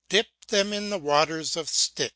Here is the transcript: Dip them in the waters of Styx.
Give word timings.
Dip 0.09 0.25
them 0.49 0.73
in 0.73 0.89
the 0.89 0.97
waters 0.97 1.55
of 1.55 1.69
Styx. 1.69 2.09